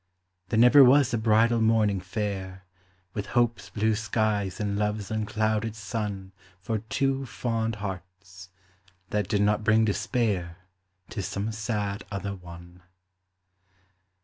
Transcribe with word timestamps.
There 0.49 0.57
never 0.57 0.83
was 0.83 1.13
a 1.13 1.17
bridal 1.19 1.61
morning 1.61 1.99
fair 2.01 2.63
With 3.13 3.27
hope's 3.37 3.69
blue 3.69 3.93
skies 3.93 4.59
and 4.59 4.75
love's 4.75 5.11
unclouded 5.11 5.75
sun 5.75 6.31
For 6.59 6.79
two 6.79 7.27
fond 7.27 7.75
hearts, 7.75 8.49
that 9.11 9.27
did 9.29 9.43
not 9.43 9.63
bring 9.63 9.85
despair 9.85 10.57
To 11.11 11.21
some 11.21 11.51
sad 11.51 12.03
other 12.11 12.33
one. 12.33 12.81